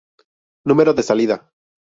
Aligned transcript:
Número 0.71 0.95
de 1.01 1.05
salida!! 1.11 1.37